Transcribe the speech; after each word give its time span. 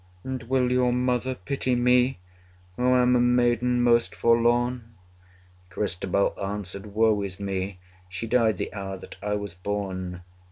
And 0.23 0.41
will 0.49 0.71
your 0.71 0.91
mother 0.91 1.35
pity 1.35 1.75
me, 1.75 2.17
Who 2.75 2.95
am 2.95 3.15
a 3.15 3.19
maiden 3.19 3.83
most 3.83 4.15
forlorn? 4.15 4.95
195 5.69 5.69
Christabel 5.69 6.33
answered 6.43 6.87
Woe 6.95 7.21
is 7.21 7.39
me! 7.39 7.77
She 8.09 8.25
died 8.25 8.57
the 8.57 8.73
hour 8.73 8.97
that 8.97 9.17
I 9.21 9.35
was 9.35 9.53
born. 9.53 10.23